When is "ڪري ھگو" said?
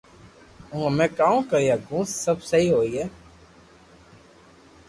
1.51-1.99